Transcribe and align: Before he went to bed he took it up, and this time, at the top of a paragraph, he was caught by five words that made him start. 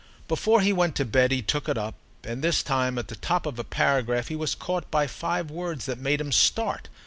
Before 0.27 0.61
he 0.61 0.73
went 0.73 0.95
to 0.95 1.05
bed 1.05 1.31
he 1.31 1.43
took 1.43 1.69
it 1.69 1.77
up, 1.77 1.93
and 2.23 2.41
this 2.43 2.63
time, 2.63 2.97
at 2.97 3.07
the 3.07 3.15
top 3.15 3.45
of 3.45 3.59
a 3.59 3.63
paragraph, 3.63 4.29
he 4.29 4.35
was 4.35 4.55
caught 4.55 4.89
by 4.89 5.05
five 5.05 5.51
words 5.51 5.85
that 5.85 5.99
made 5.99 6.19
him 6.19 6.31
start. 6.31 6.89